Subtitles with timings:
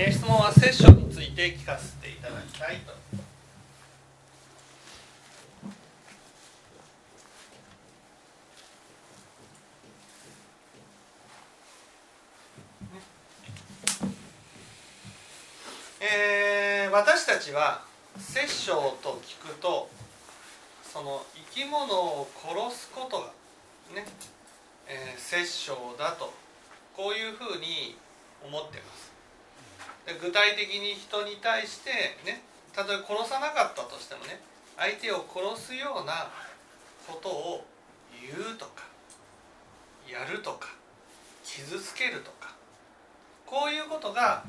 [0.00, 2.92] え、質問はセッションについて聞かせていただきたいと。
[16.00, 17.82] えー、私たちは
[18.16, 18.70] 殺生
[19.02, 19.90] と聞くと
[20.84, 23.24] その生き物を殺すことが
[23.96, 24.06] ね、
[24.86, 26.32] えー、殺生だと
[26.96, 27.96] こういうふうに
[28.44, 29.17] 思ってます
[30.14, 31.90] 具体的に人に対して
[32.24, 34.40] ねたとえ殺さなかったとしてもね
[34.76, 36.30] 相手を殺すような
[37.06, 37.66] ことを
[38.12, 38.84] 言うとか
[40.10, 40.68] やるとか
[41.44, 42.54] 傷つけるとか
[43.44, 44.44] こういうことが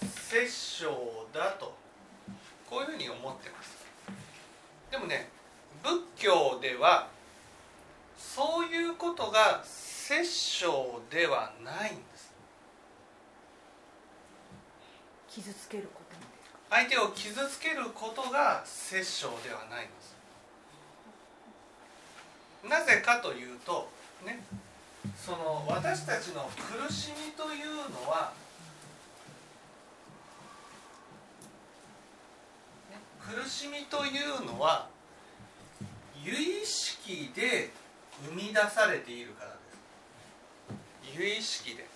[0.00, 0.86] 殺生
[1.32, 1.74] だと
[2.68, 3.76] こういうふうに思ってます。
[4.90, 5.28] でもね
[5.82, 7.08] 仏教では
[8.16, 10.66] そういうことが殺生
[11.10, 12.32] ではないんです
[15.36, 16.16] 傷つけること
[16.74, 20.16] 相手を傷つけることが殺生ではないんです。
[22.66, 23.90] なぜかというと
[24.24, 24.42] ね
[25.14, 28.32] その私たちの苦しみというのは
[33.20, 34.88] 苦しみというのは
[36.24, 37.70] 由意識で
[38.26, 39.56] 生み出されているからで
[41.12, 41.18] す。
[41.20, 41.86] 由意識で。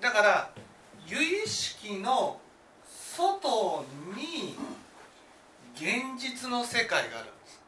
[0.00, 0.50] だから
[1.06, 2.38] 由意識の
[2.88, 4.56] 外に
[5.74, 7.60] 現実の世界があるんです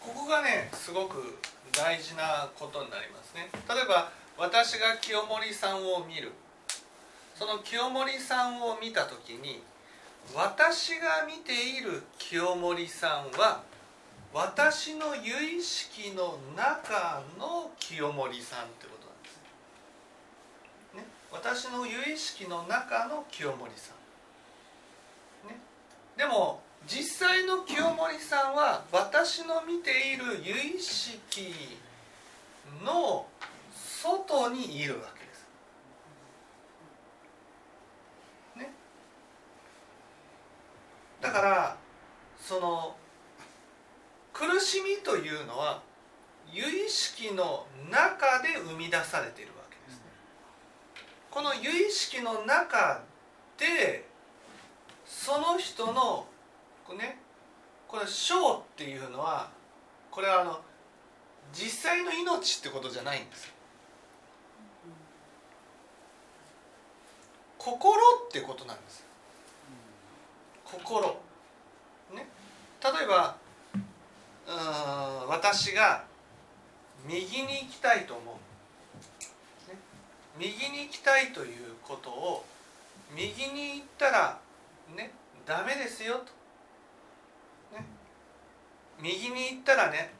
[0.00, 1.38] ここがねすごく
[1.72, 3.48] 大事なことになりますね。
[3.68, 6.32] 例えば私が清盛さんを見る。
[7.36, 9.62] その清盛さんを見た時に
[10.34, 13.62] 私が見ている清盛さんは
[14.34, 19.38] 私の由意識の中の清盛さんってことなんです。
[20.96, 21.04] ね。
[21.30, 23.92] 私の由意識の中の清盛さ
[25.46, 25.60] ん、ね、
[26.16, 31.52] でも実際の清盛さんは私の見ている由意識
[32.84, 33.26] の
[33.74, 35.48] 外にいるわけです。
[38.56, 38.70] ね。
[41.20, 41.76] だから
[42.40, 42.96] その
[44.32, 45.82] 苦しみというのは
[46.52, 50.00] 由意識の中で生み出されているわけです。
[51.30, 53.02] この由意識の中
[53.58, 54.06] で
[55.04, 56.26] その人の
[56.88, 57.18] これね
[57.86, 59.50] これ生っていうのは
[60.10, 60.60] これはあの
[61.52, 63.52] 実際の命ってことじゃないんです
[67.58, 67.92] 心
[68.26, 69.04] ってことなんです
[70.64, 71.06] 心。
[72.14, 72.26] ね。
[72.82, 73.36] 例えば
[74.46, 76.04] うん私が
[77.06, 79.78] 右に行きたいと思う、ね、
[80.38, 82.44] 右に行きたいということを
[83.14, 84.38] 右に行ったら
[84.96, 85.12] ね
[85.44, 86.37] ダメですよと。
[89.00, 90.12] 右に行ったらね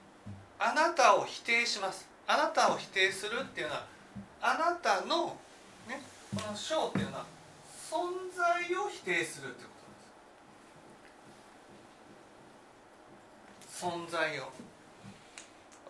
[0.58, 2.08] あなたを否定します。
[2.26, 3.86] あなたを否定するっていうのは
[4.42, 5.36] あなたの、
[5.88, 6.02] ね、
[6.34, 7.24] この章っていうのは
[7.90, 9.70] 存在を否定するってこ
[13.80, 14.18] となんです。
[14.18, 14.42] 存在を。
[14.42, 14.50] わ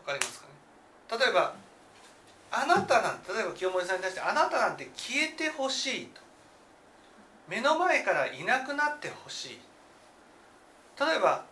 [0.06, 0.52] かりますかね？
[1.24, 1.54] 例えば
[2.50, 6.20] あなたなんて例えば清盛さんに対してあなたなんて消えてほしいと。
[7.48, 9.60] 目の前からいなくなってほしい。
[11.00, 11.44] 例えば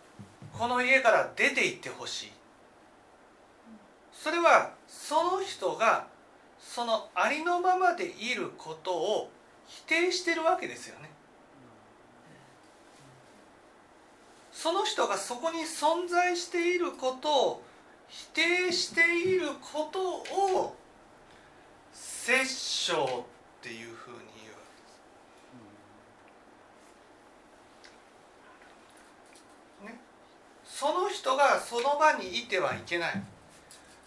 [0.57, 2.31] この家から出て行ってほしい。
[4.11, 6.07] それはその人が
[6.59, 9.31] そのありのままでいることを
[9.67, 11.09] 否定してるわけですよね。
[14.51, 17.63] その人がそこに存在していることを
[18.07, 20.75] 否定していることを
[21.93, 22.97] 殺生っ
[23.61, 24.17] ていうふうに
[30.79, 33.23] その人がその場にいてはいけない。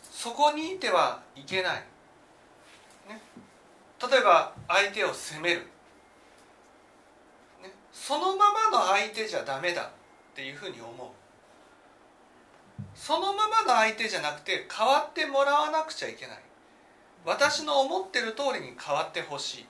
[0.05, 1.83] そこにいてはいけない、
[3.09, 3.21] ね、
[4.01, 5.63] 例えば相手を責める、
[7.61, 9.87] ね、そのままの相手じゃダメだっ
[10.37, 11.09] ていうふうに思う。
[12.95, 16.39] そのままの相手じゃなくて変わってもらわなくちゃいけない。
[17.25, 19.67] 私の思ってる通りに変わってほしい。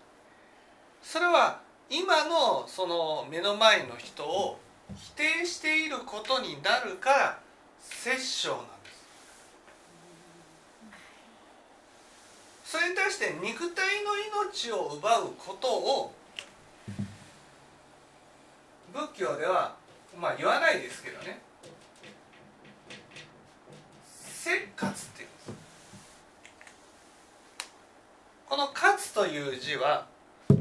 [1.01, 4.59] それは今のその目の前の人を
[4.97, 7.39] 否定していることになるから
[7.81, 8.91] 殺生なんで
[12.65, 12.71] す。
[12.73, 14.17] それに対して肉体の
[14.47, 16.15] 命を奪うことを
[18.93, 19.75] 仏教では
[20.19, 21.41] まあ言わないですけどね。
[24.15, 25.51] せっかつっていうんです。
[28.49, 30.07] この「勝つ」という字は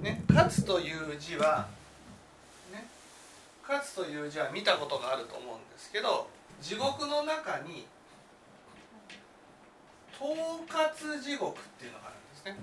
[0.02, 1.68] ね「勝つ」という字は
[3.69, 6.27] 「勝つ」という字は見たことがあると思うんですけど
[6.60, 7.88] 地獄の中に
[10.19, 10.33] 統
[10.68, 12.57] 括地獄っていうのがあるんですね。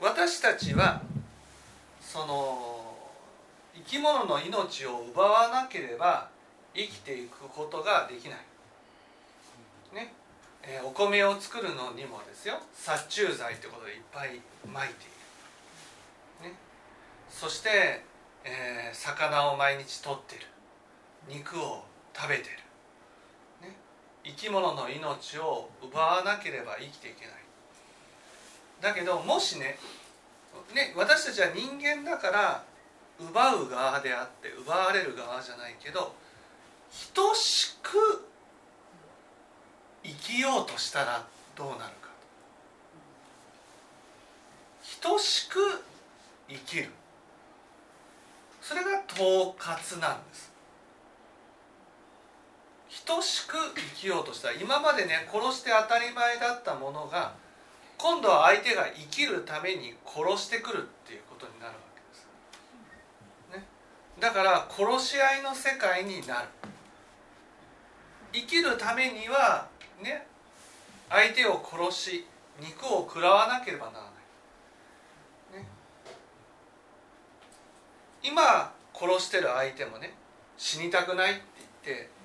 [0.00, 1.00] 私たちは
[2.00, 2.96] その
[3.74, 6.28] 生き物の命を奪わなければ
[6.74, 8.38] 生きていくことができない。
[9.92, 10.12] ね。
[10.62, 12.58] えーお米を作るのにもですよ。
[12.74, 15.06] 殺虫剤ってことでいっぱい撒いてい
[16.44, 16.56] る、ね、
[17.30, 18.04] そして、
[18.44, 20.46] えー魚を毎日取ってる。
[21.28, 22.56] 肉を食べてる、
[23.62, 23.74] ね、
[24.24, 27.34] 生き物の命を奪わなければ生きていけない。
[28.80, 29.78] だけどもしね
[30.74, 32.64] ね私たちは人間だから
[33.18, 36.14] 奪う側であって奪われる側じゃないけど
[37.14, 38.28] 等しく
[40.02, 41.26] 生きようとしたら
[41.56, 42.10] どうなるか
[45.00, 45.58] 等しく
[46.48, 46.90] 生きる。
[48.64, 50.50] それが統括なんです。
[53.04, 54.50] 等しく生きようとした。
[54.52, 57.34] 今までね殺して当たり前だったものが
[57.98, 63.66] 今度は相手が生きるために殺してくるっていうことになるわけです、ね、
[64.18, 66.48] だから殺し合いの世界になる。
[68.32, 69.68] 生きるためには
[70.02, 70.26] ね
[71.10, 72.26] 相手を殺し
[72.58, 74.08] 肉を食らわなければならな
[75.58, 75.68] い、ね、
[78.24, 80.14] 今殺してる相手もね
[80.56, 81.42] 死にたくないって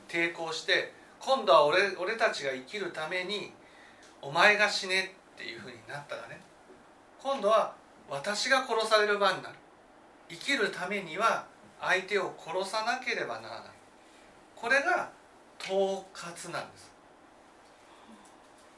[0.07, 3.51] 言って抵抗して今度は俺俺たちが生きるために
[4.21, 6.39] お前が死ねっていうふうになったらね
[7.21, 7.75] 今度は
[8.09, 9.55] 私が殺される番になる。
[10.29, 11.45] 生きるためには
[11.81, 13.63] 相手を殺さなければならない。
[14.55, 15.09] これが
[15.59, 16.91] 統括なんです。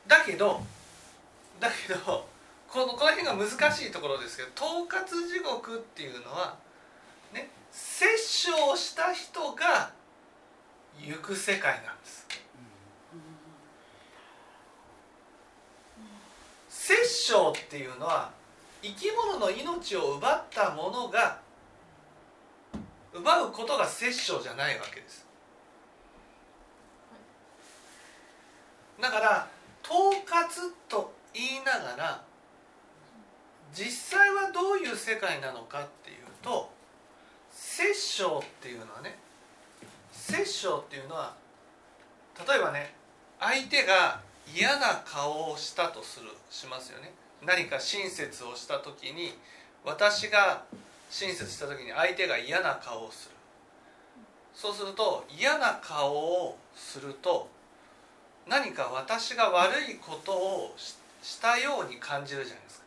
[0.08, 0.62] だけど
[1.60, 2.28] だけど
[2.68, 6.58] このこの辺が難しいところですけど統括地獄っていうのは
[7.34, 9.92] ね殺生をした人が
[11.00, 12.28] 行く世界なんです。
[16.70, 18.32] 殺生っていうのは
[18.82, 21.40] 生き物の命を奪ったものが
[23.14, 25.26] 奪うことが殺生じゃないわけです。
[29.00, 29.48] だから
[29.84, 32.24] 統括と言いながら
[33.74, 36.72] 実際はどういう世界なのかっていうと
[37.74, 39.18] 殺生っていうのはね
[40.12, 41.34] 殺生っていうのは
[42.46, 42.94] 例えばね
[43.40, 44.20] 相手が
[44.54, 47.14] 嫌な顔をしたとするしますよね。
[47.42, 49.34] 何か親切をした時に
[49.86, 50.64] 私が
[51.10, 53.36] 親切した時に相手が嫌な顔をする。
[54.54, 57.48] そうすると嫌な顔をすると
[58.48, 62.86] 何か私が悪いことをしたように感じるじゃないですか、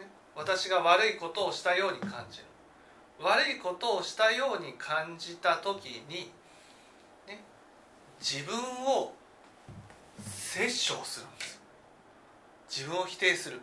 [0.00, 2.44] ね、私が悪いことをしたように感じる。
[3.20, 6.32] 悪いことをしたように感じた時に、
[7.26, 7.42] ね、
[8.20, 8.56] 自分
[8.86, 9.14] を
[10.18, 11.60] 殺生するんです。
[12.68, 13.62] 自分を否定する、ね、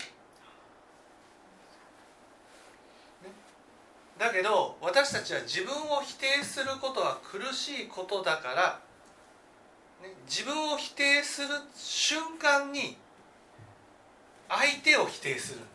[4.18, 8.80] だけど私たちは自分を否定することは苦しいことだから、
[10.02, 12.96] ね、自分を否定する瞬間に
[14.48, 15.72] 相手を否定するんです。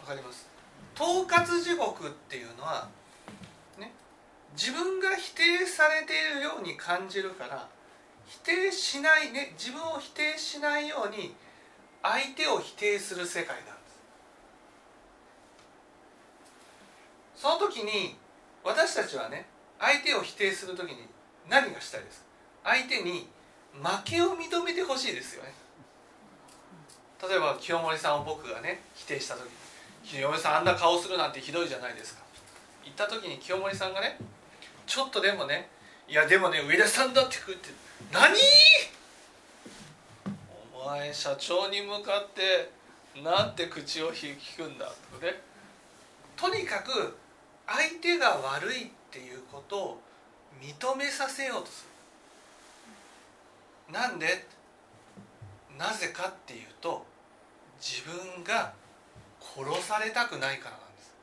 [0.00, 0.47] わかります？
[0.98, 2.88] 統括地獄っていうのは、
[3.78, 3.92] ね、
[4.54, 7.68] 自分が否定されているように感じるから
[8.26, 11.36] 否定しないね自分を否定しないように
[12.02, 13.70] 相手を否定する世界なんで
[17.36, 17.42] す。
[17.42, 18.16] その時に
[18.64, 19.46] 私たちはね
[19.78, 20.96] 相手を否定する時に
[21.48, 22.26] 何がしたいです
[22.64, 23.28] 相手に
[23.80, 25.52] 負けを認めてほしいですよね。
[27.22, 29.67] 例えば清盛さんを僕がね否定した時に。
[30.08, 32.22] 清盛さんあんな顔するなんてひどいじゃないですか
[32.82, 34.16] 言った時に清盛さんがね
[34.86, 35.68] ちょっとでもね
[36.08, 37.68] いやでもね上田さんだって食って
[38.10, 38.34] 何
[40.74, 42.70] お前社長に向かって
[43.22, 45.42] なんて口を引くんだとね。
[46.36, 47.18] とにかく
[47.66, 50.00] 相手が悪いっていうことを
[50.62, 51.86] 認めさせようとす
[53.88, 53.92] る。
[53.92, 54.46] なんで？
[55.76, 57.04] なぜかっていうと
[57.80, 58.72] 自分が
[59.58, 61.14] 殺されたくないからなんです。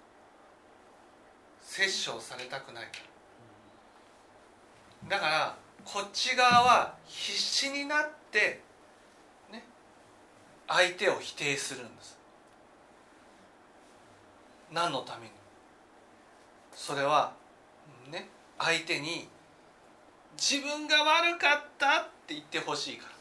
[1.61, 2.91] 殺生されたくないか
[5.09, 5.17] ら。
[5.17, 8.61] だからこっち側は必死になって
[9.51, 9.63] ね
[10.67, 12.17] 相手を否定するんです。
[14.71, 15.31] 何のために？
[16.73, 17.33] それは
[18.11, 18.27] ね
[18.57, 19.29] 相手に
[20.37, 23.14] 自分が悪かったって言ってほしいから。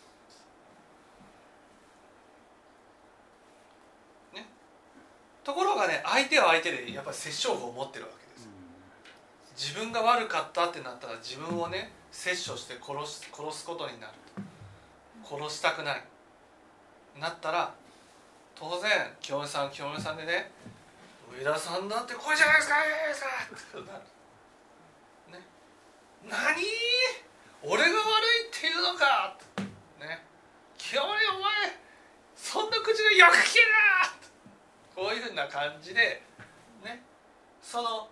[5.45, 8.49] ところがね相手は相手でやっぱり殺生法を持ってるわけです。
[9.71, 14.13] 自分が悪かったってなったら自分をね殺生して殺す殺すことになる。
[15.23, 16.03] 殺したくない。
[17.21, 17.73] なったら
[18.55, 20.51] 当然清美さん清美さんでね
[21.39, 22.77] 上田さんだってこれじゃないですか
[23.79, 24.03] ってなる。
[25.33, 25.45] ね。
[26.29, 26.63] 何？
[27.63, 29.37] 俺が悪いっていうのか
[30.01, 30.25] ね。
[30.77, 31.79] 清美お前
[32.37, 34.15] そんな口がよく聞けな
[34.95, 36.23] こういうふうな感じで
[36.85, 37.03] ね。
[37.61, 38.09] その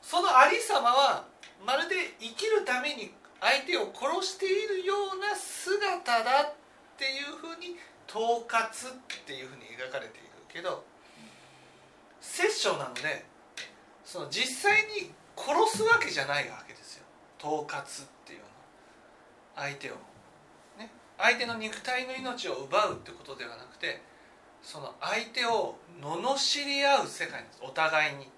[0.00, 1.24] そのありさまは
[1.64, 6.54] まるで生きるために相手を殺しているような姿だっ
[6.96, 7.76] ていうふうに
[8.08, 8.94] 統括っ
[9.26, 10.84] ていうふうに描かれているけど
[12.20, 13.24] 殺生なので
[14.04, 17.04] その実際に殺すわけじゃないわけですよ。
[17.38, 18.44] 統括っていうの
[19.56, 19.94] 相手を。
[20.78, 20.90] ね。
[21.18, 24.00] 相手の肉体の命を奪うってことではなくて
[24.66, 28.28] その相手を罵り合う世界お互いに。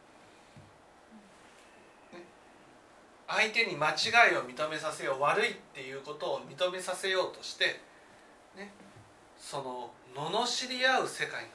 [3.26, 7.80] 相手に間違いを認めさせよう悪いっていうことを認めさせようとして
[8.54, 8.70] ね。
[9.38, 11.54] その罵り合う世界なんで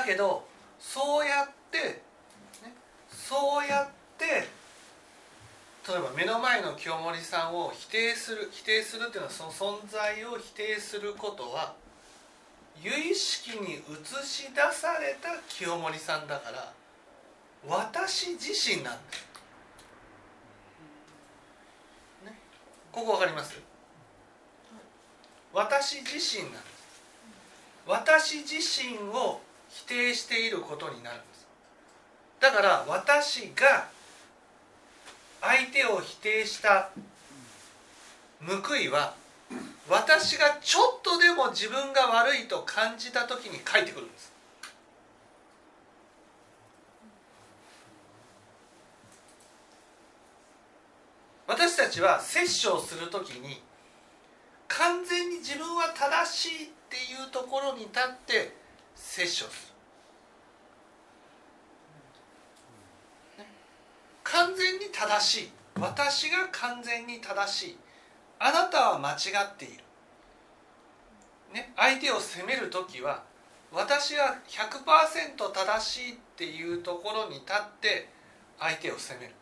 [0.00, 0.06] す。
[0.08, 0.46] だけど
[0.78, 1.78] そうやって、
[2.64, 2.74] ね、
[3.10, 4.48] そうやって
[5.88, 11.74] 例えば目の前の清盛さんを否定する否定するっていうのはその存在を否定することは
[12.82, 13.78] 由意識に映
[14.24, 16.72] し出された清盛さんだから
[17.68, 19.26] 私自身なんです、
[22.26, 22.36] ね、
[22.90, 23.60] ここ分かります？
[25.52, 26.64] 私自身なんです
[27.86, 29.40] 私自身を
[29.70, 31.46] 否定していることになるんです。
[32.40, 33.88] だから私が
[35.40, 36.90] 相手を否定した
[38.40, 39.14] 報いは
[39.88, 44.32] 私がちょっとでも自分が悪いと感じた時に返ってくるんです。
[51.46, 53.62] 私たちは殺生する時に
[54.66, 58.52] 完全に自分は正しいっていうところに立って
[58.96, 59.75] 殺生する、
[64.32, 65.50] 完全に正しい。
[65.78, 67.78] 私が完全に正しい。
[68.38, 69.14] あなたは間違
[69.44, 69.74] っている、
[71.54, 73.22] ね、相手を責める時は
[73.72, 78.10] 私は100%正しいっていうところに立って
[78.58, 79.34] 相手を責める。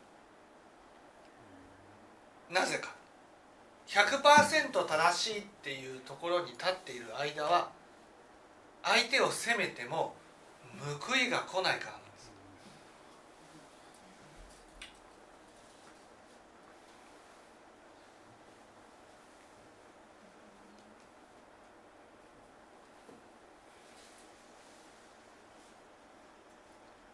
[2.51, 2.95] なぜか。
[3.87, 7.71] 100%正しいっていうところに立っている間は
[8.83, 10.15] 相手を責めても
[11.01, 12.33] 報いが来ないからなんです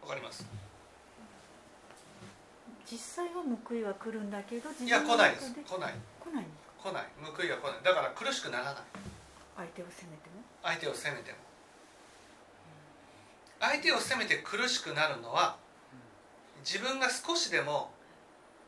[0.11, 0.45] かります。
[2.85, 5.53] 実際は報いは来るんだけどいや来ないです。
[5.53, 5.93] 来ない。
[6.19, 6.45] 来ない
[6.83, 7.05] 来ない。
[7.23, 7.83] 報いが来ない。
[7.83, 8.75] だから苦しくならない。
[9.55, 10.43] 相手を責めても？
[10.63, 11.37] 相手を責めても。
[13.61, 15.55] 相手を責めて苦しくなるのは
[16.65, 17.91] 自分が少しでも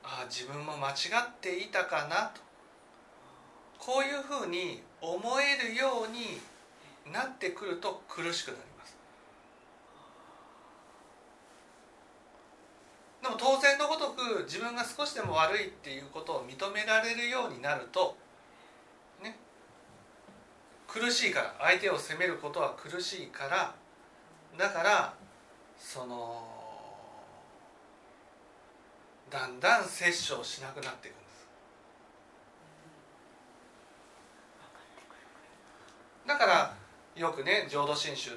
[0.04, 2.42] ああ自分も間違っていたかなと。
[3.80, 6.40] こういうふうに思えるように
[7.12, 8.96] なってくると苦しくなります
[13.22, 18.16] でも当然のごとく自分が少しでも悪いっていうことを認められるようになると
[19.22, 19.36] ね
[20.88, 23.74] 苦しいから相手を責めることは苦しいから
[24.58, 25.14] だから
[25.80, 26.44] その
[29.30, 31.48] だんだん殺生しなくなっていくんです。
[36.28, 36.76] だから
[37.16, 38.30] よくね浄土真宗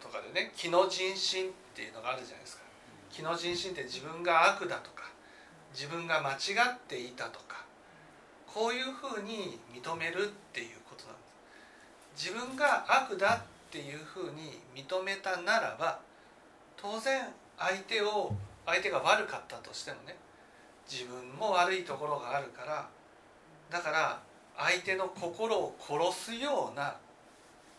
[0.00, 2.63] とかでね気の人心っていうのがあるじゃないですか。
[3.14, 5.04] 気の人心って自分が悪だとか
[5.72, 6.34] 自分が間違
[6.74, 7.64] っていたとか
[8.44, 11.22] こういうふうに認めるっていうことなんで
[12.16, 12.30] す。
[12.30, 16.00] 自分が悪だっていうふうに認めたならば
[16.76, 17.22] 当然
[17.56, 18.32] 相手を
[18.66, 20.16] 相手が悪かったとしてもね
[20.90, 22.88] 自分も悪いところがあるから
[23.70, 24.20] だから
[24.56, 26.96] 相手の心を殺すような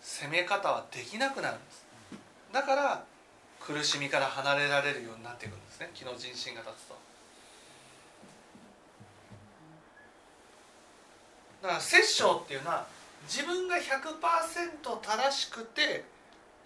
[0.01, 1.85] 攻め方はできなくなるんです。
[2.53, 3.03] だから
[3.65, 5.89] 苦しみから離れられるようになっていくんですね。
[5.95, 6.95] 気の人心が立つと。
[11.63, 12.85] だから殺生っていうのは
[13.27, 16.05] 自分が100%正しくて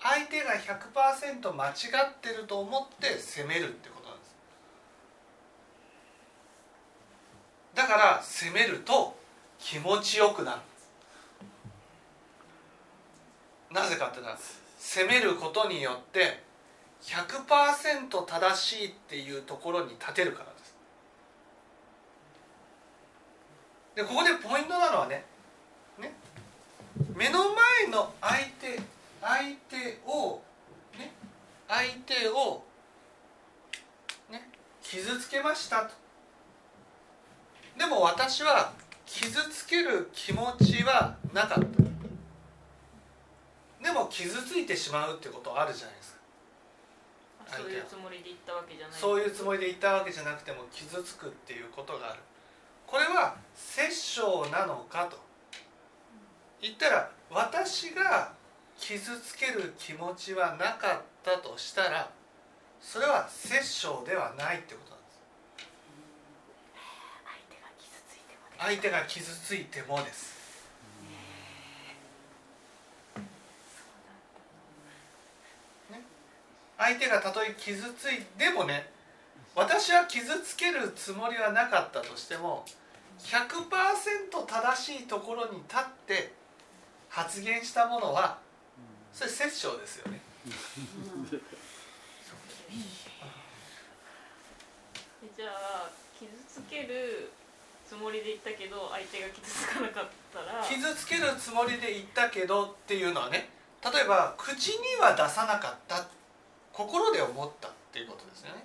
[0.02, 4.36] 相手が100%間違ってると思って責めるってことなんです。
[7.76, 9.18] だから責めると
[9.58, 10.62] 気持ちよくなる。
[13.72, 14.38] なぜかっていうのは
[14.78, 16.49] 責めることによって
[17.02, 20.76] 100%正しいっていうところに立てるからです。
[23.96, 25.26] でここでポイントなのはね
[25.98, 26.14] ね
[27.16, 28.80] 目の前の相手
[29.22, 30.42] 相手を
[30.98, 31.12] ね
[31.68, 32.64] 相手を
[34.30, 34.50] ね
[34.82, 35.92] 傷つけましたと。
[37.78, 38.74] でも私は
[39.06, 41.66] 傷つける気持ちはなかった。
[43.84, 46.19] でも傷ついてしまうってことあるじゃないですか。
[47.58, 48.98] そういうつもりで言ったわけじゃない。
[49.00, 52.20] そういうつもりで言ったわけじゃなくても傷つくっていうことがある。
[52.88, 55.18] これは殺生なのかと。
[56.62, 58.34] 言ったら私が
[58.78, 62.10] 傷つける気持ちはなかったとしたら
[62.82, 65.20] それは殺生ではないってことなんです。
[67.28, 70.39] 相手が傷ついてもです相手が傷ついてもです
[76.80, 78.90] 相手がたとえ傷ついてもね
[79.54, 82.64] 私は傷つけるつもりはなかったとしても
[83.20, 86.32] 100%正しいところに立って
[87.10, 88.40] 発言したものは
[89.14, 90.22] それ殺生ですよね。
[95.36, 97.30] じゃあ傷つける
[97.86, 100.64] つもりで言ったけど相手が傷つかなかったら。
[100.64, 103.50] 傷つけるつもりで言ったけどっていうのはね
[103.84, 106.08] 例えば口には出さなかった
[106.74, 108.64] 心で思ったっていうことですよね。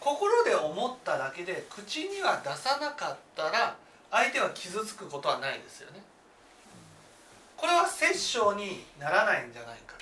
[0.00, 3.76] 心で思っただけで口には出さなかったら
[4.10, 6.00] 相手は傷つくことはないですよね。
[7.56, 9.96] これは殺生にならないんじゃないか。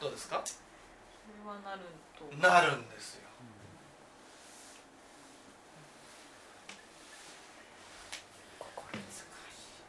[0.00, 0.42] どうですか？
[2.40, 3.22] なるんですよ。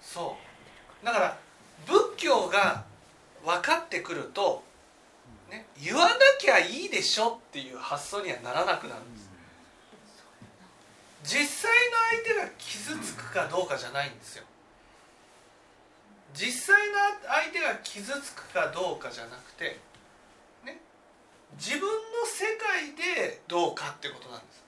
[0.02, 0.36] そ
[1.04, 1.06] う。
[1.06, 1.38] だから
[1.86, 2.84] 仏教が
[3.46, 4.64] 分かってくると、
[5.50, 9.30] ね、言わなきゃいいでしょっていう発想にはならなくなるんです。
[11.24, 14.44] 実際の相手が傷つくかどうかじゃないんですよ。
[16.34, 16.96] 実際の
[17.28, 19.80] 相手が傷つくかどうかじゃなくて
[20.64, 20.80] ね
[21.58, 21.90] 自分の
[22.26, 24.60] 世界でどうかってことなんです。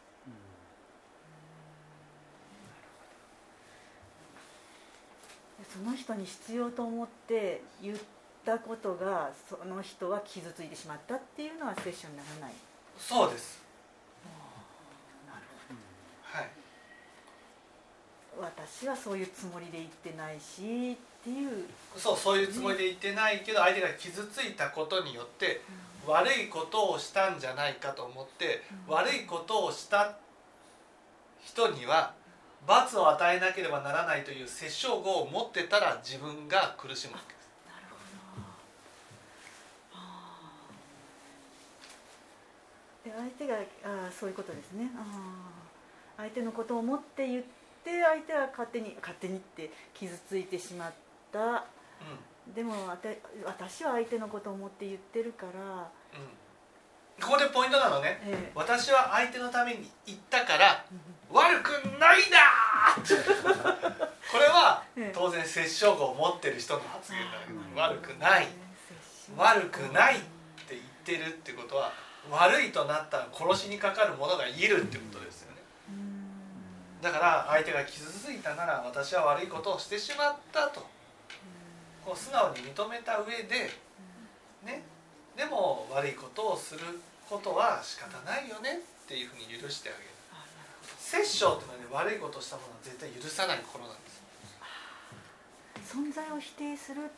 [5.72, 7.98] その人に必要と思って言っ
[8.46, 12.54] たことがその人は傷ついてしまったっていうのはセッションにならない。
[12.98, 13.62] そうです。
[15.28, 15.42] なる
[16.24, 16.50] はい。
[18.36, 25.62] ほど私はそういうつもりで言ってないしっていうそうそういうつもりで言ってないけど相手が傷ついたことによって
[26.08, 28.94] 悪いことをしたんじゃないかと思ってうん。
[28.94, 30.16] 悪いことをした
[31.44, 32.14] 人には
[32.68, 37.34] 罰を与えなければならないという殺生語を持ってたら自分が苦しむわけ。
[37.34, 38.02] ですなるほど
[39.96, 40.74] あー
[43.04, 44.90] で相手があーそういうことですね。
[46.18, 47.44] 相手のことを思って言っ
[47.84, 50.92] て相手は勝手に勝手にって傷ついてしまっ
[51.32, 51.40] た。
[51.40, 52.74] うでも
[53.46, 55.86] 私は相手のことを思って言ってるから、んうん。
[57.22, 58.20] ここでポイントなのね。
[58.24, 60.96] え私は相手のために言ったからえ
[61.32, 62.38] 悪くないだ
[64.32, 68.48] これはええ当然殺生語を持ってる人の発言だけど悪くない
[69.38, 70.20] 悪くないっ
[70.68, 70.76] て。
[71.06, 71.92] 言ってるってことは
[72.30, 75.62] 悪いとなったら殺しにかかる者がいるってことですよね。
[77.02, 80.86] だから相手が傷ついたなら私は悪いことをしてしまったと。
[82.06, 83.70] こう素直に認めた上で
[84.64, 84.84] ね。
[85.36, 86.82] でも悪いことをする
[87.30, 90.06] ことは仕方ないよねっていうふうに許してあげる。
[91.00, 94.22] 殺生っていうのはね悪いことをしたものは絶対許さない心なんです。
[95.98, 97.10] 存在を否定する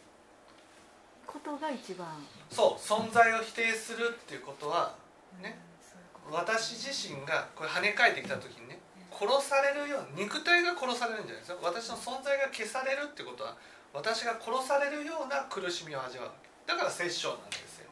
[1.26, 2.08] ことが一番。
[2.50, 4.96] そう存在を否定するっていうことは
[5.42, 5.58] ね
[6.28, 8.80] うん私自身がこれ跳ね返ってきた時にね
[9.12, 13.56] 殺されるような肉体が殺されるんじゃないですか私の存在が消されるってことは
[13.94, 16.32] 私が殺されるような苦しみを味わう
[16.66, 17.90] だから殺生なんですよ。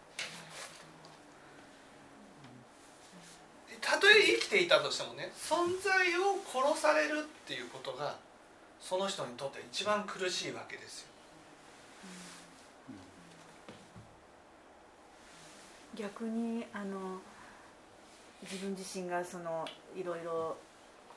[3.82, 8.16] たとえ生きていたとしてもね存在を殺されるっていうことが
[8.80, 11.11] その人にとって一番苦しいわけですよ
[15.96, 17.20] 逆にあの
[18.44, 20.58] 自分自身がそのいろいろ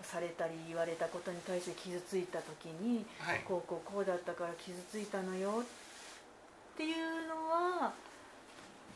[0.02, 3.40] されたり言われたことに対して傷ついた時にはい。
[3.46, 7.92] こうこうこうだったから傷ついたのよっていうのは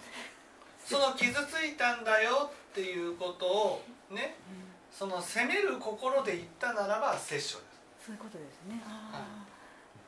[0.85, 4.37] その傷ついたんだよっていうことをね
[4.91, 7.53] その責める心で言ったならば殺生です。
[8.05, 8.83] そういうことですね。
[8.85, 9.49] ああ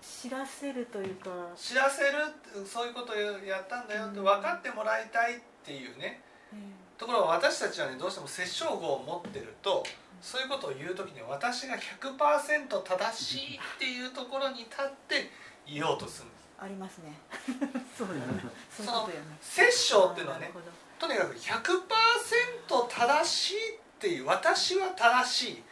[0.02, 1.30] 知らせるというか。
[1.56, 6.20] 知らせるそういうことをやったんだよって分かってもらいたいっていうね。
[6.52, 6.56] え
[6.98, 9.82] ところが私たちはねどうしても殺生語を持ってると
[10.20, 15.30] そういうことを言う時に私が100%正しいっていうところに立って
[15.66, 16.40] 言おうとするんです。
[16.60, 17.14] えありますね。
[17.96, 18.42] そうだよね。
[18.76, 19.38] そういうことよね。
[19.40, 20.52] 殺生っていうのはね
[20.98, 25.62] とにかく100%正しいっていう私は正しい。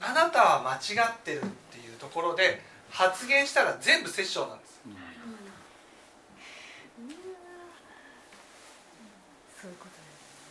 [0.00, 4.72] あなたは間違ってるっていうところで発言したら全部殺生なんです
[9.60, 10.02] そういうことです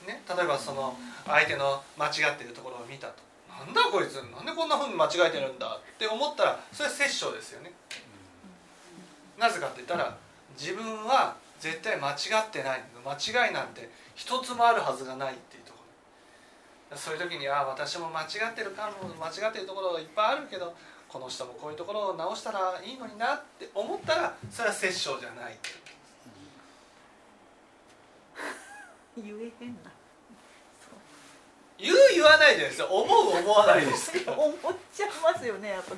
[0.08, 7.72] ね、例えばその相手の間違ってるところを見たと「なんだこいつなんでこんなふうに間違えてるんだ」って思ったらそれは殺生ですよね。
[9.38, 10.16] なぜかって言ったら
[10.58, 15.80] 自分は絶対間違ってない間違いなんて一つもあるはずがないっていうとこ
[16.92, 16.98] ろ。
[16.98, 19.08] そういう時に「ああ私も間違ってるかも。
[19.08, 20.76] 間違ってるところがいっぱいあるけど
[21.08, 25.54] この人もこういうところを直したらいいのにな」って思ったらそれは殺生じゃない。
[25.54, 25.70] って
[29.18, 29.92] 言えへんな
[31.82, 32.86] 言う言わないじゃないですか。
[32.86, 35.96] 思う思わないですか 思っちゃいますよねやっぱ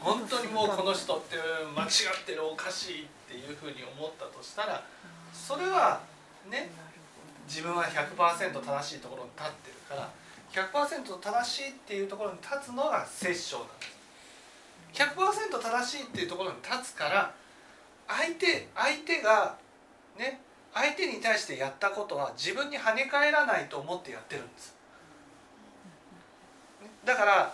[0.00, 4.82] 本当にもうこの人って間違ってるおかしいっていうふうに思ったとしたら
[5.32, 6.00] それは
[6.48, 6.70] ね
[7.46, 10.10] 自分は100%正しいところに立ってるから
[10.50, 13.94] 100%正しいっていうところに立つのが殺生なんです。
[14.94, 17.34] 100%正しいっていうところに立つから
[18.06, 19.56] 相手相手が
[20.18, 20.40] ね
[20.72, 24.74] 相手に対してやったことは自分に跳ね返らないと思ってやってるんです。
[27.04, 27.52] だから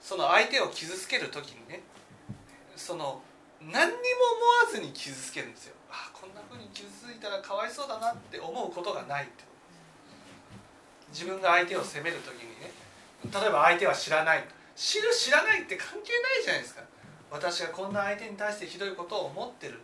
[0.00, 1.82] その相手を傷つける時にね
[2.76, 3.22] その
[3.60, 3.96] 何にも思わ
[4.70, 5.74] ずに傷つけるんですよ。
[5.90, 9.44] あこんな風に傷ついたらかわいそうだなって思うことがないって。
[11.10, 12.70] 自分が相手を責める時にね
[13.24, 14.44] 例えば相手は知らない。
[14.76, 16.82] 知る知らないって関係ないじゃないですか。
[17.30, 19.80] 私がこんな相手に対してひどいことを思ってる、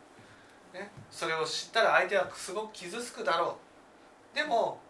[0.74, 3.56] ね、それを知ったら相手はすごく傷つくだろ
[4.34, 4.36] う。
[4.36, 4.80] でも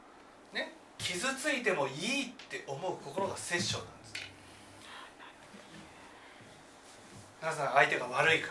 [0.54, 4.14] ね傷ついてもいいって思う心が殺生なんです。
[7.42, 8.48] なぜなら相手が悪いか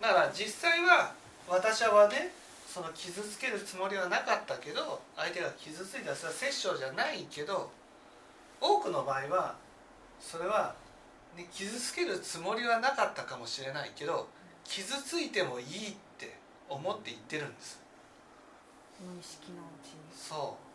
[0.00, 0.08] ら。
[0.08, 1.12] だから実際は
[1.48, 2.32] 私はね
[2.66, 7.70] その傷つけるつもりはなかったけど相手が傷ついたらそれは殺生じゃないけど
[8.60, 9.56] 多くの場合は
[10.20, 10.74] それは、
[11.36, 14.28] ね、傷つけるつもりはなかったかもしれないけど
[14.64, 16.34] 傷ついてもいいって
[16.68, 17.80] 思って言ってるんです。
[19.00, 19.94] 無意識のうちに。
[20.12, 20.68] そう。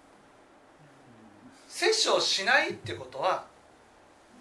[1.71, 3.45] 殺生しないってことは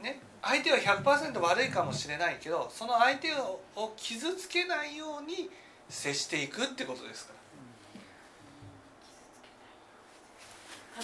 [0.02, 5.50] ね相手は100%悪いかもしれないけどその相手をを傷つけないように
[5.88, 7.42] 接していくってことですから。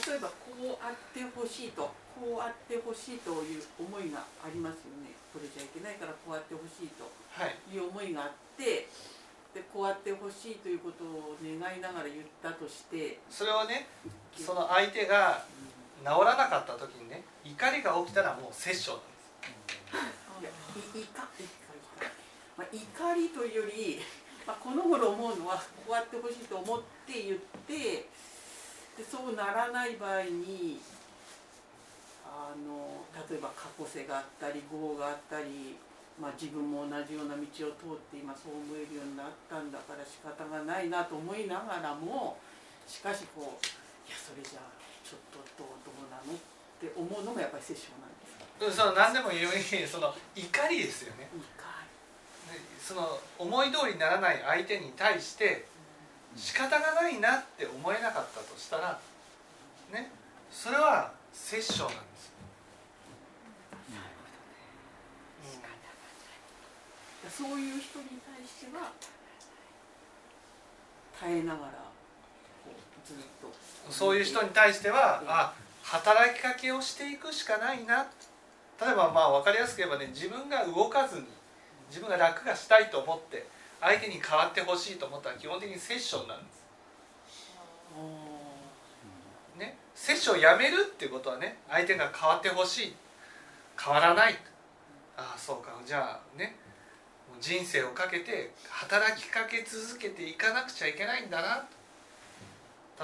[0.06, 1.90] 例えばこうあってほしいと
[2.20, 5.14] こうあってほしいという思いがありますよね。
[5.32, 7.06] これじゃいけないからこうあってほしいと
[7.38, 7.54] はい。
[7.72, 8.88] いう思いがあって
[9.54, 13.86] でこうあってほしいということを願いながら言ったとしてそれをね
[14.36, 15.44] その相手が
[16.00, 19.00] 治らなかった時にね怒りが起きたらもう殺生なん
[20.42, 20.98] です。
[20.98, 21.44] い怒り
[22.56, 24.00] まあ、怒りというより、
[24.46, 27.74] まあ、この頃思うのはこうやってほしいと思って言って
[28.98, 30.80] でそうならない場合に
[32.38, 35.74] あの例えば過去世があったり業があったり、
[36.14, 42.38] まあ、自分も同じような道を通って今そう思えるようになったんだから仕方がないなと思いながらも
[42.86, 43.66] しかしこう
[44.06, 44.70] いやそれじゃあ
[45.02, 46.38] ちょっとどうどうなのっ
[46.78, 51.28] て思うのがやっぱり殺生なんですその何でも言うようにその怒りですよね。
[51.34, 51.42] 怒
[52.54, 55.66] ねその思い通りにならない相手に対して
[56.34, 58.98] 仕方がないなって思えなかったとしたら
[59.92, 60.10] ね。
[60.50, 62.32] それは殺生なんです。
[67.30, 68.90] そういう人に対しては
[71.20, 71.72] 耐えながら
[73.06, 78.06] ずっとうんそういう人に対してはあ働きかけをしていくしかないな。
[78.80, 81.26] 例えばまあ分かりやすく言えばね自分が動かずに
[81.88, 83.46] 自分が楽がしたいと思って
[83.80, 86.57] 相手に変わってほしいと思ったら基本的に殺生なんです
[90.06, 92.94] ね、摂取をやめるっていうことはね相手が変わってほしい。
[93.82, 94.34] 変わらない。
[95.16, 95.72] ああそうか。
[95.84, 96.56] じゃあね。
[97.40, 101.64] 人生をかけて働きかけ続けていかなくちゃいけないんだな。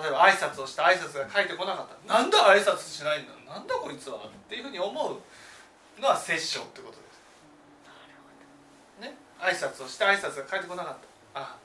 [0.00, 2.14] 例えば挨拶をして挨拶が返ってこなかった。
[2.14, 4.16] なんだ挨拶しないんだなんだこいつは？
[4.16, 6.98] っていうふうに思うのは殺生ってことで
[8.98, 9.02] す。
[9.02, 9.14] ね。
[9.38, 10.94] 挨拶をして挨拶が返ってこなかっ
[11.35, 11.40] た。
[11.40, 11.57] ああ。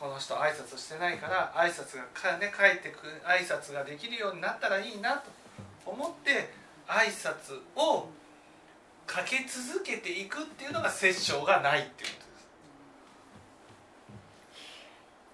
[0.00, 5.30] この人挨拶してないから挨拶がか、ね、返ってく挨拶ができるようになったらいいなと
[5.84, 6.54] 思って
[6.88, 8.08] 挨拶を
[9.06, 12.16] かけ続けていくっていうのが殺生がないっていうこ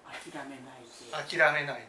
[0.03, 0.33] とです。
[0.33, 0.59] 諦めない
[1.29, 1.37] で。
[1.37, 1.87] 諦めないで。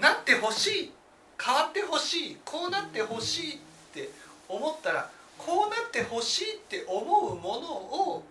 [0.00, 0.92] なってほしい
[1.40, 3.58] 変わってほしいこうなってほしいっ
[3.94, 4.10] て
[4.48, 8.24] 思ったらこうなってほしいって思うものを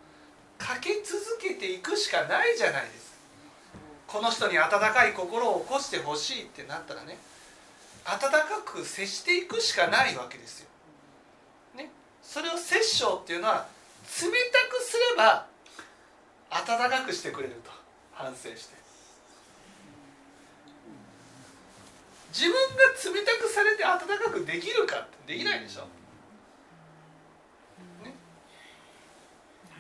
[0.58, 3.18] かけ続けていくしかないじゃないです
[4.06, 7.18] この人に温かい心を起こしてほしいってなったらね
[8.08, 10.70] 温かく接していくしかないわけですよ。
[11.76, 11.92] ね、
[12.24, 13.68] それを殺生っていうのは
[14.08, 15.46] 冷たくすれば
[16.50, 17.72] 温かくしてくれると
[18.14, 18.78] 反省して。
[22.34, 25.88] 自分が冷たくされて温かくできるかってできないでしょ、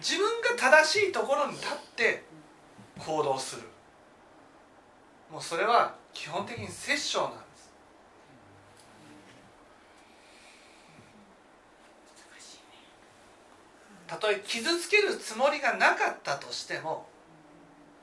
[0.07, 2.23] 自分が正しいところに立って
[2.97, 3.63] 行動する。
[5.29, 7.69] もうそれは基本的に殺生なんです。
[14.07, 17.05] たとえ傷つけるつもりがなかったとしても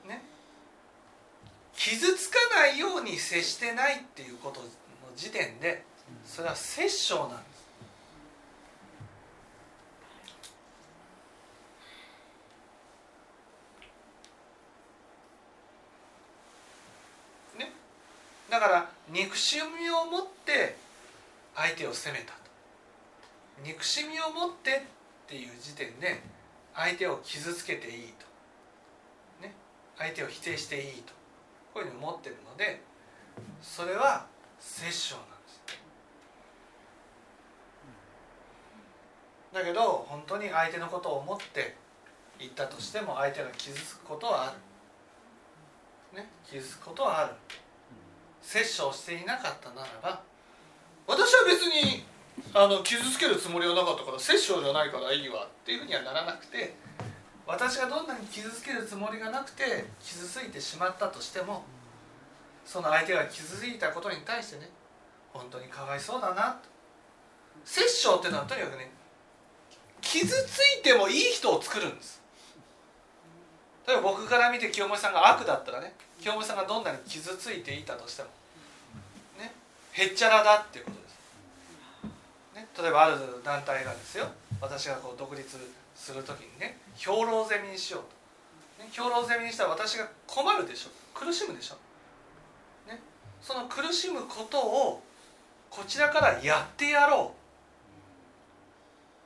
[0.07, 0.21] ね
[1.75, 4.67] 傷つかないように接してないっていうことの
[5.15, 5.83] 時点で
[6.23, 7.35] それは殺生なんで
[17.55, 17.71] すね
[18.55, 20.77] だから憎しみを持って
[21.53, 22.39] 相手を責めたと。
[23.65, 24.81] 憎しみを持ってっ
[25.27, 26.21] ていう時点で
[26.73, 28.13] 相手を傷つけていい
[29.41, 29.53] と、ね、
[29.97, 31.11] 相手を否定していいと。
[31.73, 32.81] こういうふうに思ってるので
[33.61, 34.25] それは
[34.57, 35.61] 殺生なんです。
[39.53, 41.75] だけど本当に相手のことを思って
[42.39, 44.55] 言ったとしても相手が傷つくことはあ
[46.13, 47.33] る、ね、傷つくことはある。
[48.45, 50.21] 殺生していなかったならば
[51.07, 52.05] 私は別に
[52.53, 56.75] あの傷つけるつもりはなかったから殺生じゃないからいいわっていうふうにはならなくて
[57.47, 61.63] 私がどんなに傷つけるつもりがなくて傷ついてしまったとしても
[62.65, 64.69] その相手が傷ついたことに対してね
[65.33, 66.69] 本当にかわいそうだなと。
[67.65, 68.91] 殺生っていうのはとにかくね
[70.01, 72.21] 傷ついてもいい人を作るんです。
[73.87, 78.29] 例えば僕から見て清盛さんが悪だったらね清盛さんがどんなに傷ついていたとしても
[79.39, 79.53] ね
[79.91, 81.15] へっちゃらだっていうことです。
[82.55, 84.27] ね、例えばある団体がですよ
[84.61, 85.45] 私がこう独立
[85.95, 88.01] する時にね兵糧攻めにしよう
[88.79, 90.89] と、ね、兵糧攻めにしたら私が困るでしょ。
[91.13, 91.75] 苦しむでしょ、
[92.89, 92.99] ね、
[93.41, 95.01] その苦しむことを
[95.69, 97.33] こちらからやってやろ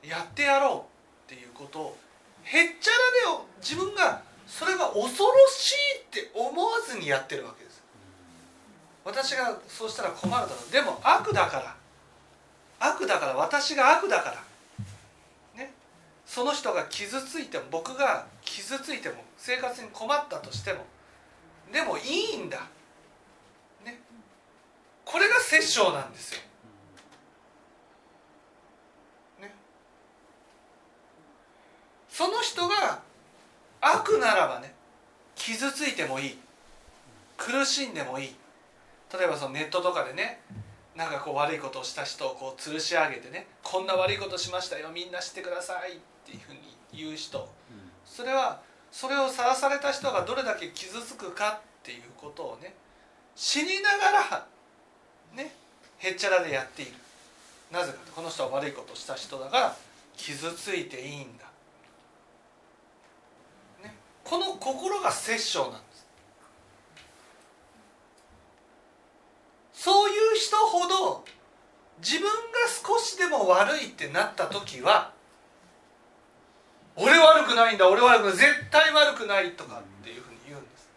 [0.04, 0.06] う。
[0.06, 0.86] やってやろ
[1.28, 1.96] うっていうことを
[2.42, 2.90] へっちゃ
[3.26, 5.12] らでを自分がそれが恐ろ
[5.48, 7.80] しいって思わずにやってるわけです。
[9.04, 10.72] 私がそうしたら困るだろう。
[10.72, 11.76] でも悪だから。
[12.80, 14.36] 悪だから私が悪だから。
[15.56, 15.72] ね。
[16.26, 20.84] その人が傷ついても僕が傷ついても生活に困ったとしても
[21.72, 22.58] でもいいんだ。
[23.84, 24.00] ね。
[25.04, 26.40] これが殺生なんですよ。
[29.40, 29.54] ね。
[32.08, 33.08] その人が
[33.80, 34.74] 悪ならばね
[35.34, 36.38] 傷ついてもいい。
[37.36, 38.36] 苦しんでもいい。
[39.12, 40.40] 例えばそのネットとかでね
[40.94, 47.48] なんかこう悪いことをした人をこう吊るし上げてねこんな悪いことしましたよみんな知ってくださいっていうふうに言う人。
[48.04, 48.60] それは
[48.92, 52.74] それをさらされた人がどれだけ傷つくかっていうことをね
[53.36, 54.46] 知りながら
[55.34, 55.54] ね
[55.98, 56.92] へっちゃらでやっている。
[57.70, 59.76] なぜかこの人は悪いことをした人だから
[60.16, 61.44] 傷ついていいんだ、
[64.30, 66.06] この心が殺生なんです。
[69.72, 71.24] そういう人ほど
[72.00, 72.32] 自分が
[72.68, 75.10] 少しでも悪いってなった時は
[76.94, 80.88] 俺悪くないんだ俺悪くない絶対悪くないとかっていうふうに言うんです。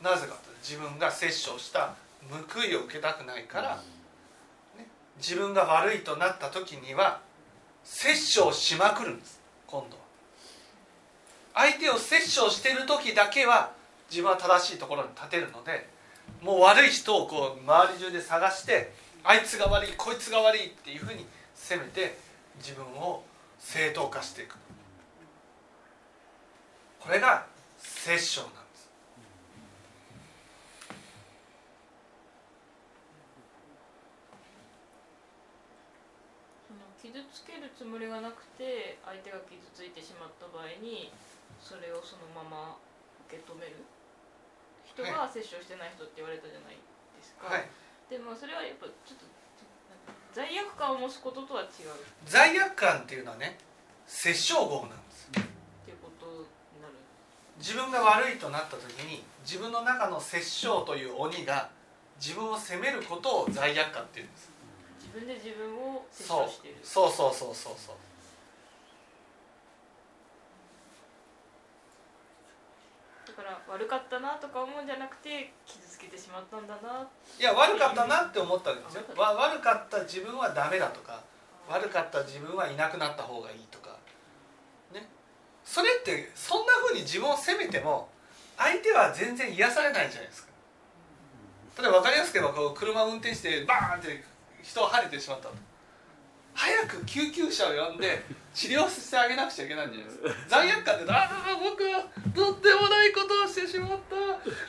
[0.00, 1.96] なぜかと自分が殺生した
[2.30, 3.76] 報いを受けたくないから、
[4.78, 7.20] ね、自分が悪いとなった時には
[7.84, 9.38] 殺生しまくるんです。
[9.66, 10.01] 今度は
[11.54, 13.72] 相手を殺生してる時だけは
[14.10, 15.88] 自分は正しいところに立てるので
[16.42, 18.92] もう悪い人をこう周り中で探して
[19.24, 22.18] あいつが悪いこいつが悪いっていうふうに責めて
[22.58, 23.22] 自分を
[23.58, 24.56] 正当化していく。
[26.98, 27.46] これが
[27.78, 28.88] 殺生なんです。
[37.02, 41.12] 傷つけるつもりがなくて相手が傷ついてしまった場合に
[41.62, 42.76] それをそのまま
[43.30, 43.78] 受け止める？
[44.84, 46.82] 人が摂取してない人って言われたじゃないで
[47.22, 47.64] すか、はい。
[48.10, 49.24] でもそれはやっぱちょっと
[50.34, 51.68] 罪悪感を持つこととは違う。
[51.68, 51.68] っ
[52.26, 53.56] 罪悪感っていうのはね
[54.06, 55.30] 殺生業なんです。
[55.32, 56.26] ていうこと
[56.76, 56.94] になる。
[57.56, 61.70] 自分が悪いとなった時に自分の中の殺生という鬼が
[62.20, 64.50] 自分を責めることを罪悪感っていうんです。
[65.00, 66.76] 自分で自分を摂そう取している。
[66.82, 67.96] そうそうそうそうそう
[73.24, 77.08] だから悪かったなとか思うんじゃなくて傷つけてしまったんだな。
[77.40, 79.02] いや悪かったなって思ったわけですよ。
[79.16, 81.22] わ悪かった自分はダメだとか
[81.66, 83.96] 悪かった自分はいなくなった方がいいとか。
[84.92, 85.08] ね。
[85.64, 88.10] それってそんなふうに自分を責めても
[88.58, 90.52] 相手は全然癒されないじゃないですか。
[91.80, 94.22] 例えば分かりやすく言えばこう車を運転してバーンって
[94.62, 95.54] 人をはねてしまったと
[96.62, 98.22] 早く救急車を呼んで
[98.54, 100.30] 治療してあげなくちゃいけないんじゃないですか。
[100.46, 104.14] 罪悪感でああ僕はとってもないことをしてしまった。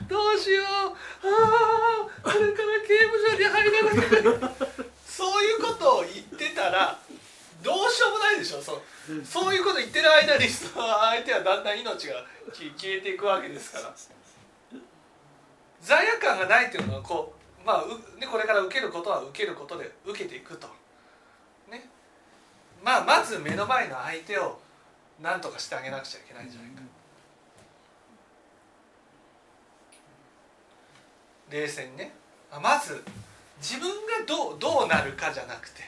[0.09, 0.65] どうしよう。
[0.65, 4.19] ああこれから刑務所に入らなきゃ。
[4.19, 6.97] いそういうことを言ってたら
[7.61, 8.61] どうしようもないでしょ。
[8.61, 8.81] そう
[9.23, 13.93] そういうこと言ってる間にその相手はだんだん命が消えていくわけですから。
[15.79, 20.67] 罪悪感がないっていうのはこうまあう、ね、これから受けることは受けることで受けていくと。
[22.83, 24.59] まあまず目の前の相手を
[25.21, 26.81] 何とかしてあげなくちゃいけないんじゃないか。
[31.49, 32.11] 冷静にね。
[32.51, 33.01] あまず
[33.59, 35.81] 自分がどうどうなるかじゃなくて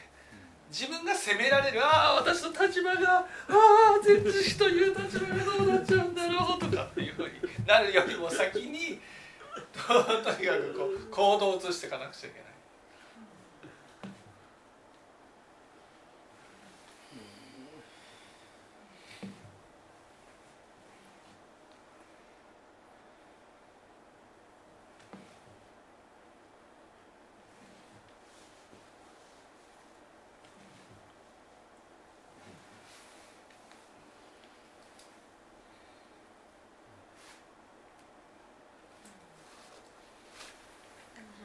[0.72, 7.32] 自分が責められるああ私の立場がああ全知識という立場がどうなっちゃうんだろうとかっていうふうに
[7.68, 9.00] なるよりも先に
[9.74, 9.94] と
[10.32, 12.46] にかくこう行動を移していかなくちゃいけない。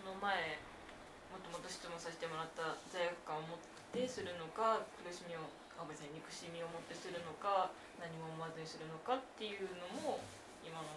[0.00, 0.58] その前
[1.30, 3.60] もともと質問させてもらった罪悪感を持っ
[3.92, 5.44] てするのか苦しみを
[5.76, 7.68] あ別に憎しみを持ってするのか
[8.00, 10.24] 何も思わずにするのかっていうのも
[10.64, 10.88] 今の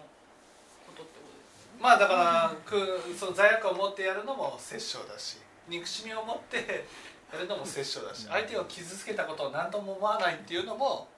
[0.88, 1.84] ことってことですよね。
[1.84, 6.88] まあだからくその罪悪感を持ってやるのも殺生だし憎しみを持って
[7.28, 11.08] やるのも殺生だし相手を傷つけたことを何とも思わないっていうのも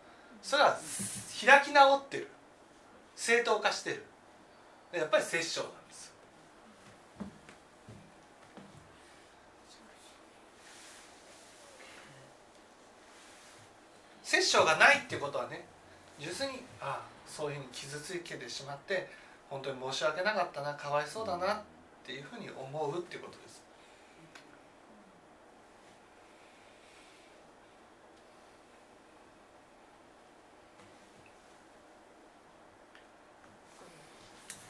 [0.43, 0.75] それは
[1.39, 2.29] 開き直ってる。
[3.15, 4.05] 正当化してる。
[4.93, 5.71] やっぱり殺生なん
[14.47, 15.67] ですよ殺生がないっていうことはね
[16.21, 19.09] 純粋にああそういうふうに傷つけてしまって
[19.51, 21.59] 本当に申し訳なかったなかわいそうだなっ
[22.05, 23.63] ていうふうに思うっていうことです。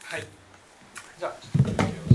[0.04, 0.24] はい。
[1.18, 2.05] じゃあ